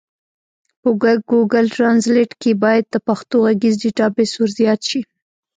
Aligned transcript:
په 0.83 0.89
ګوګل 1.29 1.65
ټرانزلېټ 1.75 2.31
کي 2.41 2.51
بايد 2.63 2.85
د 2.91 2.95
پښتو 3.07 3.37
ږغيز 3.59 3.75
ډيټابيس 3.83 4.31
ورزيات 4.37 4.79
سي. 4.89 5.01